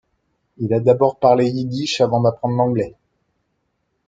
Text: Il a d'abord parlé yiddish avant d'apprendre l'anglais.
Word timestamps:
Il 0.57 0.73
a 0.73 0.79
d'abord 0.79 1.19
parlé 1.19 1.45
yiddish 1.47 2.01
avant 2.01 2.21
d'apprendre 2.21 2.55
l'anglais. 2.55 2.95